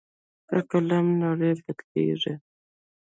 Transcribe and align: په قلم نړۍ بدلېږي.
په 0.47 0.57
قلم 0.69 1.05
نړۍ 1.23 1.51
بدلېږي. 1.65 2.33